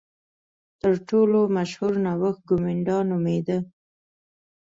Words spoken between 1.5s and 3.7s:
مشهور نوښت کومېنډا نومېده.